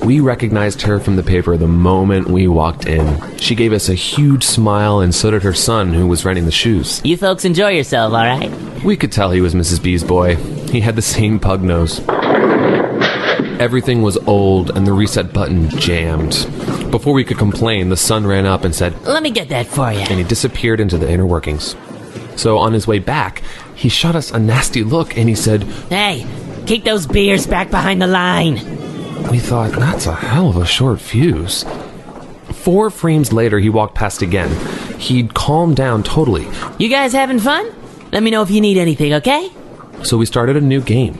[0.00, 3.36] We recognized her from the paper the moment we walked in.
[3.36, 6.50] She gave us a huge smile, and so did her son, who was renting the
[6.50, 7.02] shoes.
[7.04, 8.50] You folks enjoy yourself, all right?
[8.82, 9.82] We could tell he was Mrs.
[9.82, 10.36] B's boy.
[10.70, 12.00] He had the same pug nose.
[13.60, 16.46] Everything was old, and the reset button jammed.
[16.94, 19.92] Before we could complain, the son ran up and said, Let me get that for
[19.92, 19.98] you.
[19.98, 21.74] and he disappeared into the inner workings.
[22.36, 23.42] So on his way back,
[23.74, 26.24] he shot us a nasty look and he said, Hey,
[26.66, 28.54] keep those beers back behind the line.
[29.28, 31.64] We thought, that's a hell of a short fuse.
[32.52, 34.54] Four frames later, he walked past again.
[35.00, 36.46] He'd calmed down totally.
[36.78, 37.74] You guys having fun?
[38.12, 39.50] Let me know if you need anything, okay?
[40.04, 41.18] So we started a new game.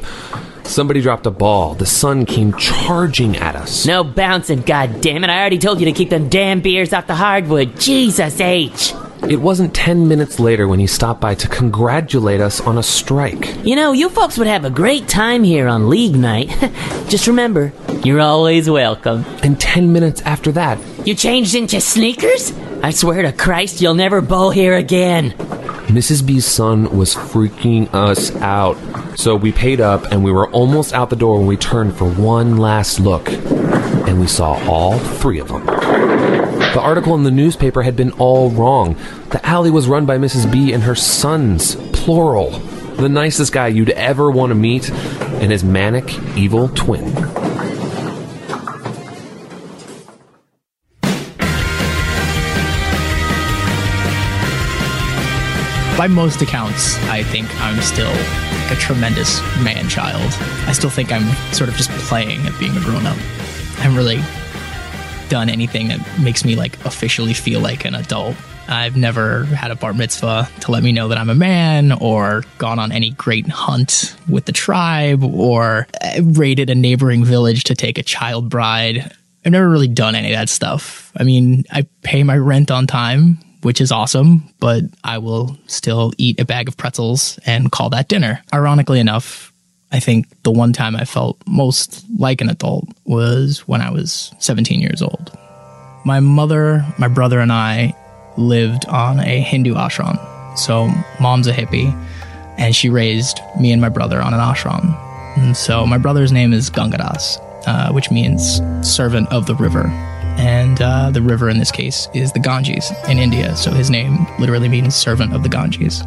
[0.64, 1.74] Somebody dropped a ball.
[1.74, 3.86] The son came charging at us.
[3.86, 5.28] No bouncing, goddammit.
[5.28, 7.78] I already told you to keep them damn beers off the hardwood.
[7.78, 8.92] Jesus H.
[9.28, 13.54] It wasn't 10 minutes later when he stopped by to congratulate us on a strike.
[13.64, 16.48] You know, you folks would have a great time here on League Night.
[17.08, 17.72] Just remember,
[18.02, 19.24] you're always welcome.
[19.42, 22.52] And 10 minutes after that, You changed into sneakers?
[22.82, 25.34] I swear to Christ, you'll never bowl here again.
[25.86, 26.26] Mrs.
[26.26, 28.76] B's son was freaking us out.
[29.16, 32.10] So we paid up and we were almost out the door when we turned for
[32.10, 33.28] one last look.
[33.28, 35.64] And we saw all three of them.
[35.66, 38.96] The article in the newspaper had been all wrong.
[39.30, 40.50] The alley was run by Mrs.
[40.50, 42.50] B and her sons, plural.
[42.96, 47.12] The nicest guy you'd ever want to meet, and his manic, evil twin.
[55.96, 58.10] By most accounts, I think I'm still
[58.70, 60.32] a tremendous man child.
[60.66, 63.16] I still think I'm sort of just playing at being a grown up.
[63.16, 64.20] I haven't really
[65.28, 68.36] done anything that makes me like officially feel like an adult.
[68.66, 72.44] I've never had a bar mitzvah to let me know that I'm a man, or
[72.58, 77.74] gone on any great hunt with the tribe, or uh, raided a neighboring village to
[77.74, 79.12] take a child bride.
[79.44, 81.12] I've never really done any of that stuff.
[81.16, 86.12] I mean, I pay my rent on time, which is awesome, but I will still
[86.18, 88.42] eat a bag of pretzels and call that dinner.
[88.52, 89.52] Ironically enough,
[89.90, 94.34] I think the one time I felt most like an adult was when I was
[94.38, 95.36] 17 years old.
[96.04, 97.96] My mother, my brother, and I
[98.36, 100.18] lived on a Hindu ashram.
[100.58, 101.92] So, mom's a hippie,
[102.58, 104.94] and she raised me and my brother on an ashram.
[105.38, 109.84] And so, my brother's name is Gangadas, uh, which means servant of the river.
[110.36, 113.56] And uh, the river in this case is the Ganges in India.
[113.56, 116.02] So, his name literally means servant of the Ganges.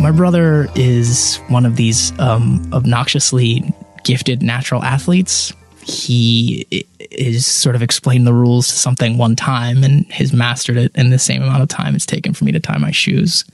[0.00, 3.72] My brother is one of these um, obnoxiously
[4.04, 5.52] gifted natural athletes.
[5.82, 6.66] He
[6.98, 11.10] is sort of explained the rules to something one time and has mastered it in
[11.10, 13.44] the same amount of time it's taken for me to tie my shoes.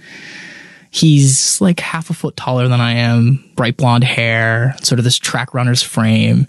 [0.90, 5.18] He's like half a foot taller than I am, bright blonde hair, sort of this
[5.18, 6.46] track runner's frame.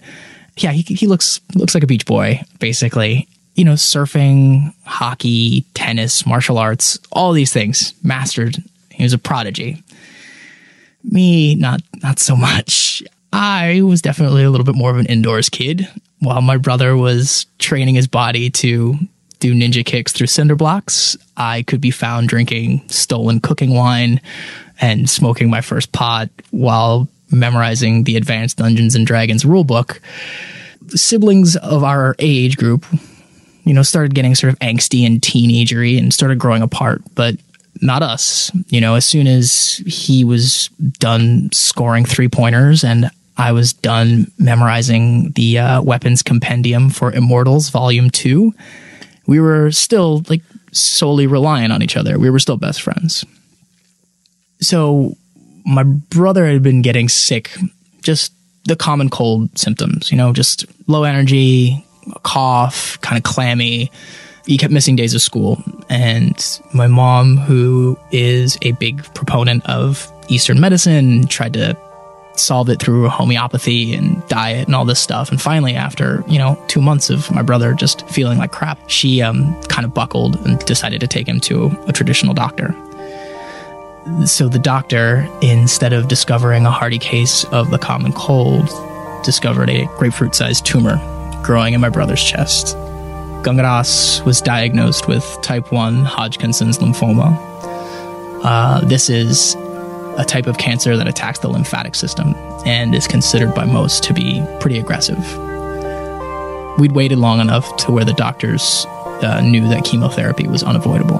[0.56, 3.28] Yeah, he, he looks looks like a beach boy, basically.
[3.54, 8.56] You know, surfing, hockey, tennis, martial arts, all these things mastered.
[8.90, 9.82] He was a prodigy.
[11.04, 13.02] Me, not not so much.
[13.32, 15.88] I was definitely a little bit more of an indoors kid,
[16.20, 18.94] while my brother was training his body to
[19.40, 21.16] do ninja kicks through cinder blocks.
[21.36, 24.20] I could be found drinking stolen cooking wine
[24.80, 29.98] and smoking my first pot while memorizing the Advanced Dungeons and Dragons rulebook.
[30.88, 32.84] siblings of our age group,
[33.64, 37.36] you know, started getting sort of angsty and teenagery and started growing apart, but
[37.80, 38.50] not us.
[38.68, 40.68] You know, as soon as he was
[40.98, 47.70] done scoring three pointers and I was done memorizing the uh, weapons compendium for Immortals
[47.70, 48.52] Volume 2,
[49.26, 52.18] we were still like solely reliant on each other.
[52.18, 53.24] We were still best friends.
[54.60, 55.16] So
[55.64, 57.50] my brother had been getting sick,
[58.02, 58.32] just
[58.64, 61.84] the common cold symptoms, you know, just low energy,
[62.22, 63.90] cough, kind of clammy.
[64.46, 65.62] He kept missing days of school.
[65.88, 71.76] And my mom, who is a big proponent of Eastern medicine, tried to
[72.34, 75.30] solve it through homeopathy and diet and all this stuff.
[75.30, 79.22] And finally, after, you know, two months of my brother just feeling like crap, she
[79.22, 82.74] um, kind of buckled and decided to take him to a traditional doctor.
[84.26, 88.68] So the doctor, instead of discovering a hearty case of the common cold,
[89.22, 91.00] discovered a grapefruit sized tumor
[91.44, 92.76] growing in my brother's chest.
[93.44, 97.36] Gangadas was diagnosed with type 1 Hodgkinson's lymphoma.
[98.44, 99.54] Uh, this is
[100.16, 102.34] a type of cancer that attacks the lymphatic system
[102.66, 105.18] and is considered by most to be pretty aggressive.
[106.78, 108.84] We'd waited long enough to where the doctors
[109.22, 111.18] uh, knew that chemotherapy was unavoidable.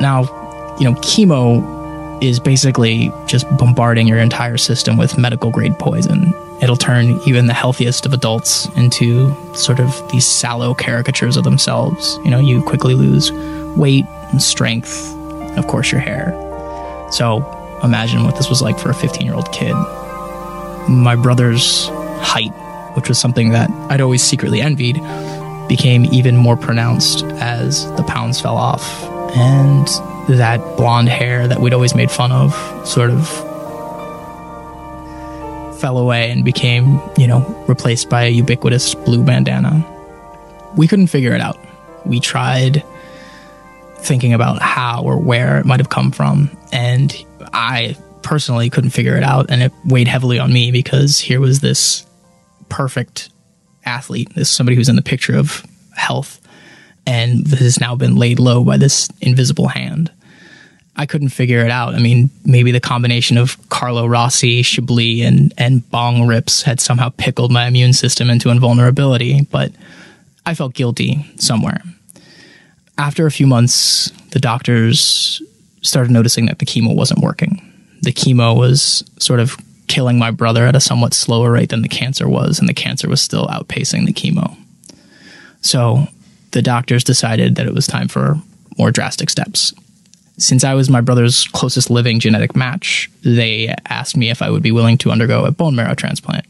[0.00, 0.24] Now,
[0.78, 6.32] you know, chemo is basically just bombarding your entire system with medical grade poison.
[6.60, 12.18] It'll turn even the healthiest of adults into sort of these sallow caricatures of themselves.
[12.24, 13.30] You know, you quickly lose
[13.76, 16.32] weight and strength, and of course, your hair.
[17.12, 17.44] So
[17.82, 19.72] imagine what this was like for a 15 year old kid.
[20.88, 21.88] My brother's
[22.20, 22.52] height,
[22.96, 25.00] which was something that I'd always secretly envied,
[25.68, 29.17] became even more pronounced as the pounds fell off.
[29.34, 29.86] And
[30.28, 32.52] that blonde hair that we'd always made fun of
[32.86, 33.28] sort of
[35.80, 39.84] fell away and became, you know, replaced by a ubiquitous blue bandana.
[40.76, 41.58] We couldn't figure it out.
[42.04, 42.82] We tried
[43.98, 46.50] thinking about how or where it might have come from.
[46.72, 47.14] And
[47.52, 49.50] I personally couldn't figure it out.
[49.50, 52.04] And it weighed heavily on me because here was this
[52.68, 53.30] perfect
[53.84, 55.64] athlete, this somebody who's in the picture of
[55.94, 56.37] health.
[57.08, 60.12] And this has now been laid low by this invisible hand.
[60.94, 61.94] I couldn't figure it out.
[61.94, 67.08] I mean, maybe the combination of Carlo Rossi, Chablis, and, and bong rips had somehow
[67.08, 69.72] pickled my immune system into invulnerability, but
[70.44, 71.80] I felt guilty somewhere
[72.98, 75.40] after a few months, the doctors
[75.82, 77.62] started noticing that the chemo wasn't working.
[78.02, 79.56] The chemo was sort of
[79.86, 83.08] killing my brother at a somewhat slower rate than the cancer was, and the cancer
[83.08, 84.56] was still outpacing the chemo.
[85.60, 86.08] So
[86.52, 88.36] the doctors decided that it was time for
[88.78, 89.72] more drastic steps.
[90.38, 94.62] Since I was my brother's closest living genetic match, they asked me if I would
[94.62, 96.46] be willing to undergo a bone marrow transplant.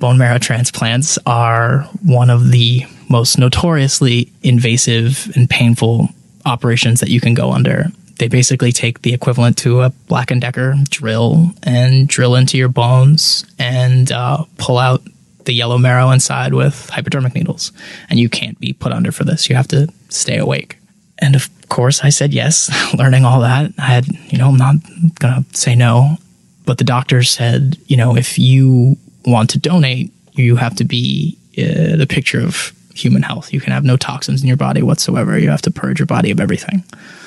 [0.00, 6.08] Bone marrow transplants are one of the most notoriously invasive and painful
[6.44, 7.86] operations that you can go under.
[8.18, 12.68] They basically take the equivalent to a Black and Decker drill and drill into your
[12.68, 15.02] bones and uh, pull out
[15.44, 17.72] the yellow marrow inside with hypodermic needles.
[18.08, 19.48] And you can't be put under for this.
[19.48, 20.78] You have to stay awake.
[21.18, 23.72] And of course, I said yes, learning all that.
[23.78, 24.76] I had, you know, I'm not
[25.18, 26.16] going to say no.
[26.64, 31.36] But the doctor said, you know, if you want to donate, you have to be
[31.58, 33.52] uh, the picture of human health.
[33.52, 35.38] You can have no toxins in your body whatsoever.
[35.38, 36.84] You have to purge your body of everything.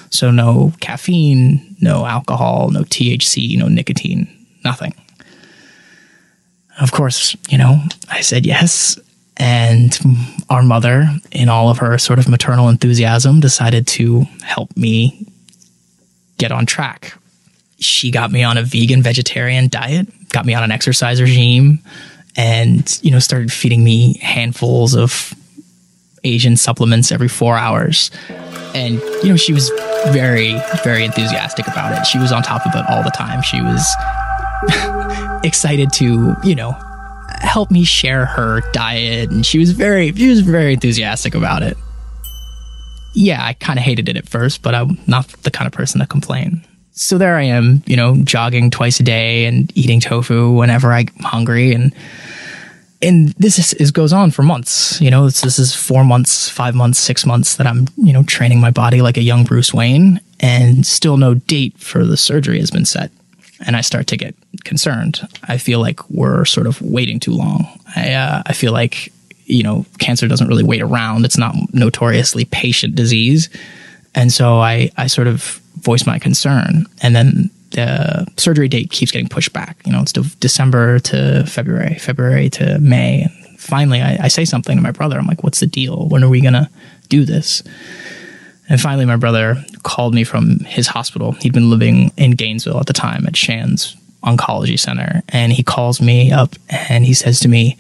[0.09, 4.28] So, no caffeine, no alcohol, no THC, no nicotine,
[4.63, 4.93] nothing.
[6.80, 8.99] Of course, you know, I said yes.
[9.38, 9.97] And
[10.49, 15.26] our mother, in all of her sort of maternal enthusiasm, decided to help me
[16.38, 17.17] get on track.
[17.80, 21.80] She got me on a vegan vegetarian diet, got me on an exercise regime,
[22.38, 25.34] and, you know, started feeding me handfuls of
[26.23, 28.11] Asian supplements every four hours.
[28.73, 29.69] And, you know, she was
[30.07, 32.05] very, very enthusiastic about it.
[32.05, 33.41] She was on top of it all the time.
[33.41, 33.86] She was
[35.43, 36.76] excited to, you know,
[37.41, 39.30] help me share her diet.
[39.32, 41.78] And she was very, she was very enthusiastic about it.
[43.13, 46.01] Yeah, I kind of hated it at first, but I'm not the kind of person
[46.01, 46.66] to complain.
[46.91, 51.07] So there I am, you know, jogging twice a day and eating tofu whenever I'm
[51.20, 51.74] hungry.
[51.74, 51.93] And
[53.01, 54.99] and this is, is, goes on for months.
[55.01, 58.24] You know, this, this is four months, five months, six months that I'm, you know,
[58.24, 62.59] training my body like a young Bruce Wayne, and still no date for the surgery
[62.59, 63.11] has been set.
[63.65, 65.21] And I start to get concerned.
[65.43, 67.67] I feel like we're sort of waiting too long.
[67.95, 69.11] I, uh, I feel like,
[69.45, 71.25] you know, cancer doesn't really wait around.
[71.25, 73.49] It's not notoriously patient disease.
[74.13, 76.85] And so I, I sort of voice my concern.
[77.01, 79.77] And then the surgery date keeps getting pushed back.
[79.85, 83.23] You know, it's de- December to February, February to May.
[83.23, 85.17] And finally, I, I say something to my brother.
[85.19, 86.07] I'm like, "What's the deal?
[86.07, 86.69] When are we gonna
[87.09, 87.63] do this?"
[88.68, 91.34] And finally, my brother called me from his hospital.
[91.34, 95.22] He'd been living in Gainesville at the time at Shands Oncology Center.
[95.30, 97.78] And he calls me up and he says to me,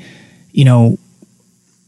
[0.51, 0.99] You know,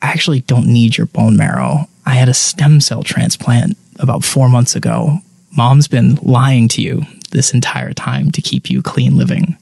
[0.01, 1.87] I actually don't need your bone marrow.
[2.05, 5.19] I had a stem cell transplant about four months ago.
[5.55, 9.57] Mom's been lying to you this entire time to keep you clean living.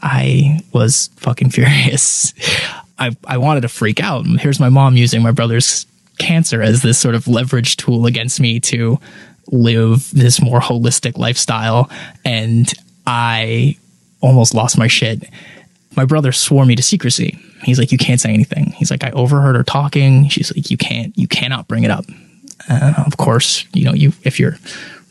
[0.00, 2.32] I was fucking furious.
[2.98, 4.24] I, I wanted to freak out.
[4.26, 5.86] Here's my mom using my brother's
[6.18, 8.98] cancer as this sort of leverage tool against me to
[9.48, 11.90] live this more holistic lifestyle.
[12.24, 12.72] And
[13.06, 13.76] I
[14.20, 15.28] almost lost my shit.
[15.96, 17.38] My brother swore me to secrecy.
[17.62, 18.72] He's like, you can't say anything.
[18.72, 20.28] He's like, I overheard her talking.
[20.28, 22.04] She's like, you can't, you cannot bring it up.
[22.68, 24.58] Uh, of course, you know, you if your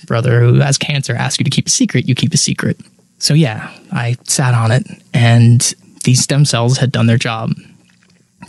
[0.05, 2.79] brother who has cancer asks you to keep a secret, you keep a secret.
[3.19, 5.61] So yeah, I sat on it, and
[6.03, 7.53] these stem cells had done their job.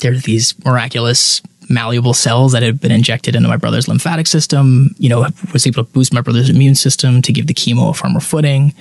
[0.01, 5.09] They're these miraculous malleable cells that had been injected into my brother's lymphatic system, you
[5.09, 8.21] know, was able to boost my brother's immune system to give the chemo a firmer
[8.21, 8.73] footing.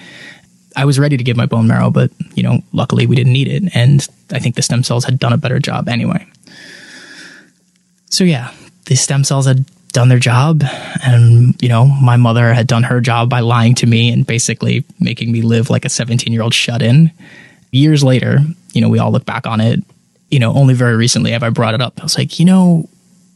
[0.75, 3.47] I was ready to give my bone marrow, but, you know, luckily we didn't need
[3.47, 3.75] it.
[3.75, 6.27] And I think the stem cells had done a better job anyway.
[8.09, 8.53] So, yeah,
[8.85, 10.63] the stem cells had done their job.
[11.03, 14.83] And, you know, my mother had done her job by lying to me and basically
[14.99, 17.11] making me live like a 17 year old shut in.
[17.71, 18.39] Years later,
[18.73, 19.81] you know, we all look back on it
[20.29, 21.99] you know, only very recently have I brought it up.
[21.99, 22.89] I was like, you know,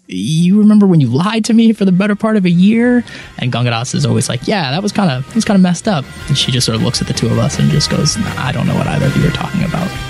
[0.07, 3.03] you remember when you lied to me for the better part of a year?
[3.37, 6.03] And Gangadas is always like, yeah, that was kind of, was kind of messed up.
[6.27, 8.33] And she just sort of looks at the two of us and just goes, nah,
[8.37, 10.09] I don't know what either of you are talking about.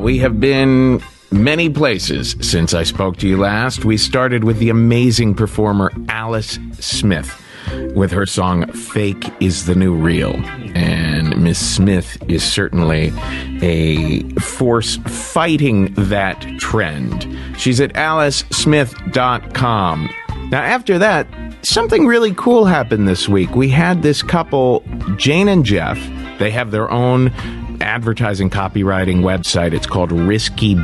[0.00, 3.84] We have been many places since I spoke to you last.
[3.84, 7.38] We started with the amazing performer Alice Smith
[7.94, 10.34] with her song Fake is the New Real.
[10.74, 13.12] And Miss Smith is certainly
[13.60, 17.28] a force fighting that trend.
[17.58, 20.10] She's at alicesmith.com.
[20.50, 21.26] Now, after that,
[21.60, 23.54] something really cool happened this week.
[23.54, 24.82] We had this couple,
[25.16, 25.98] Jane and Jeff.
[26.38, 27.34] They have their own
[27.90, 29.72] advertising copywriting website.
[29.72, 30.80] It's called riskybbq.com.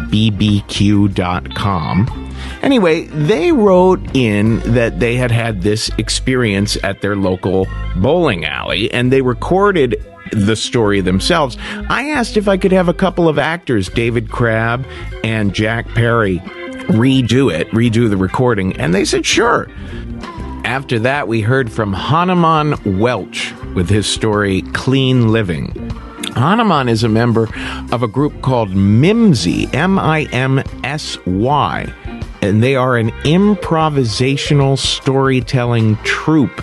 [2.62, 8.90] Anyway, they wrote in that they had had this experience at their local bowling alley
[8.90, 11.56] and they recorded the story themselves.
[11.88, 14.84] I asked if I could have a couple of actors, David Crabb
[15.22, 16.40] and Jack Perry,
[16.88, 19.68] redo it, redo the recording, and they said sure.
[20.64, 25.85] After that, we heard from Hanuman Welch with his story Clean Living.
[26.36, 27.48] Hanuman is a member
[27.92, 31.92] of a group called Mimsy, M I M S Y,
[32.42, 36.62] and they are an improvisational storytelling troupe.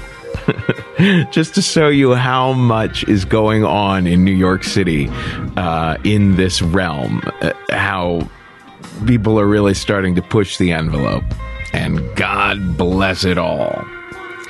[1.32, 5.10] Just to show you how much is going on in New York City
[5.58, 8.30] uh, in this realm, uh, how
[9.08, 11.24] people are really starting to push the envelope.
[11.74, 13.84] And God bless it all.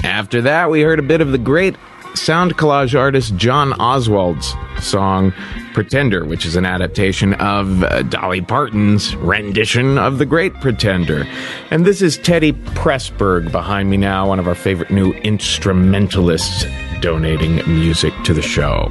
[0.03, 1.76] After that, we heard a bit of the great
[2.16, 5.34] sound collage artist John Oswald's song
[5.74, 11.26] Pretender, which is an adaptation of uh, Dolly Parton's rendition of The Great Pretender.
[11.72, 16.66] And this is Teddy Pressburg behind me now, one of our favorite new instrumentalists
[17.01, 18.89] donating music to the show.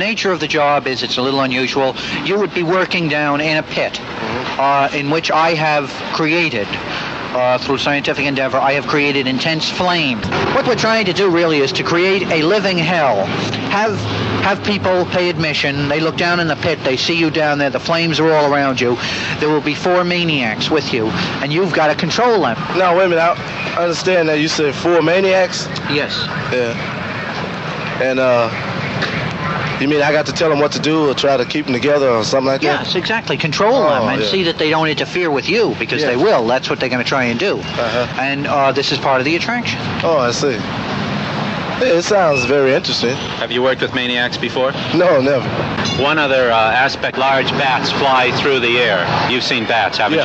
[0.00, 1.94] Nature of the job is it's a little unusual.
[2.24, 4.60] You would be working down in a pit Mm-hmm.
[4.60, 6.66] uh, in which I have created.
[7.30, 10.18] Uh, through scientific endeavor, I have created intense flame.
[10.54, 13.24] What we're trying to do really is to create a living hell.
[13.70, 13.96] Have
[14.42, 15.86] have people pay admission.
[15.88, 16.80] They look down in the pit.
[16.82, 17.70] They see you down there.
[17.70, 18.96] The flames are all around you.
[19.38, 21.06] There will be four maniacs with you,
[21.40, 22.56] and you've got to control them.
[22.76, 23.22] Now, wait a minute.
[23.22, 25.66] I understand that you said four maniacs?
[25.88, 26.12] Yes.
[26.52, 26.74] Yeah.
[28.02, 28.50] And, uh,
[29.80, 31.74] you mean I got to tell them what to do or try to keep them
[31.74, 32.84] together or something like that?
[32.86, 33.36] Yes, exactly.
[33.36, 34.28] Control Oh, them and yeah.
[34.28, 36.46] see that they don't interfere with you because they will.
[36.46, 37.58] That's what they're going to try and do.
[37.58, 38.20] Uh-huh.
[38.20, 39.78] And uh, this is part of the attraction.
[40.04, 40.52] Oh, I see.
[41.80, 43.16] Yeah, it sounds very interesting.
[43.40, 44.72] Have you worked with maniacs before?
[44.94, 45.48] No, never.
[45.98, 49.06] One other uh, aspect, large bats fly through the air.
[49.30, 50.18] You've seen bats, haven't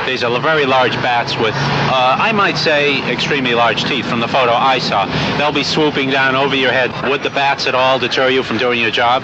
[0.00, 0.06] you?
[0.06, 4.28] These are very large bats with, uh, I might say, extremely large teeth from the
[4.28, 5.06] photo I saw.
[5.38, 6.92] They'll be swooping down over your head.
[7.08, 9.22] Would the bats at all deter you from doing your job?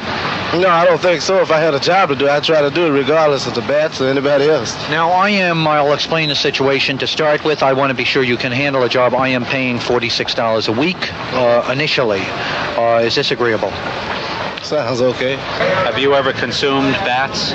[0.54, 1.40] No, I don't think so.
[1.40, 3.60] If I had a job to do, I'd try to do it regardless of the
[3.62, 4.74] bats or anybody else.
[4.90, 6.98] Now, I am, I'll explain the situation.
[6.98, 9.14] To start with, I want to be sure you can handle a job.
[9.14, 12.22] I am paying $46 a week uh, initially.
[12.76, 13.72] Uh, is this agreeable?
[14.72, 15.36] Sounds okay.
[15.84, 17.50] Have you ever consumed bats?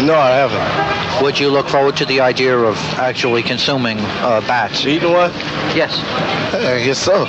[0.00, 1.22] No, I haven't.
[1.22, 4.86] Would you look forward to the idea of actually consuming uh, bats?
[4.86, 5.30] Eating one?
[5.76, 5.92] Yes.
[6.54, 7.26] I guess so.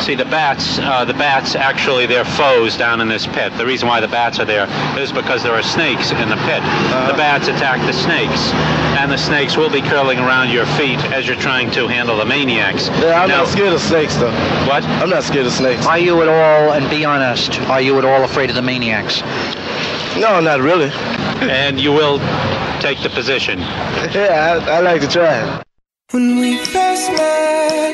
[0.00, 3.52] See, the bats, uh, the bats actually, they're foes down in this pit.
[3.56, 4.68] The reason why the bats are there
[4.98, 6.62] is because there are snakes in the pit.
[6.62, 7.10] Uh-huh.
[7.12, 8.52] The bats attack the snakes,
[9.00, 12.24] and the snakes will be curling around your feet as you're trying to handle the
[12.24, 12.88] maniacs.
[12.88, 14.30] Yeah, I'm Now- not scared of snakes, though.
[14.68, 14.84] What?
[14.84, 15.86] I'm not scared of snakes.
[15.86, 19.22] Are you at all, and be honest, are you at all afraid of the maniacs?
[20.16, 20.90] No, not really.
[21.50, 22.18] And you will
[22.80, 23.58] take the position.
[24.14, 25.62] Yeah, I, I like to try.
[26.12, 27.85] When we first met,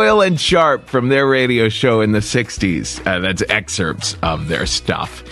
[0.00, 3.06] Coyle and Sharp from their radio show in the 60s.
[3.06, 5.22] Uh, that's excerpts of their stuff.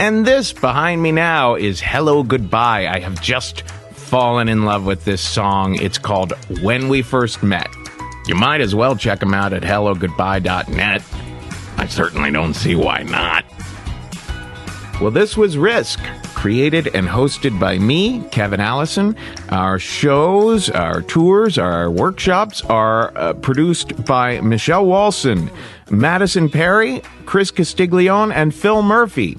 [0.00, 2.88] And this behind me now is Hello Goodbye.
[2.88, 3.60] I have just
[3.92, 5.76] fallen in love with this song.
[5.76, 7.68] It's called When We First Met.
[8.26, 11.02] You might as well check them out at hellogoodbye.net.
[11.76, 13.44] I certainly don't see why not.
[15.00, 15.98] Well, this was Risk,
[16.34, 19.16] created and hosted by me, Kevin Allison.
[19.50, 25.50] Our shows, our tours, our workshops are uh, produced by Michelle Walson,
[25.90, 29.36] Madison Perry, Chris Castiglione, and Phil Murphy.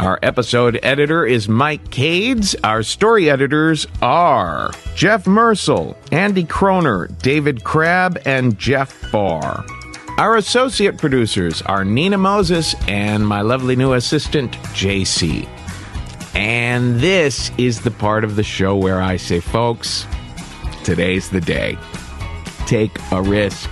[0.00, 2.56] Our episode editor is Mike Cades.
[2.64, 9.64] Our story editors are Jeff Mersel, Andy Kroner, David Crabb, and Jeff Barr.
[10.20, 15.48] Our associate producers are Nina Moses and my lovely new assistant, JC.
[16.34, 20.06] And this is the part of the show where I say, folks,
[20.84, 21.78] today's the day.
[22.66, 23.70] Take a risk.